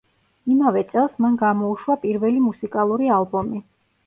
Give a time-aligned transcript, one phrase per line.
[0.53, 3.63] იმავე წელს მან გამოუშვა პირველი მუსიკალური ალბომი.